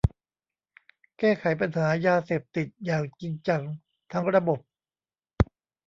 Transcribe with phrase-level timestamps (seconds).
[1.19, 3.61] แก้ไขปัญหายาเสพติดอย่างจริงจัง
[4.11, 4.59] ทั้งระบบ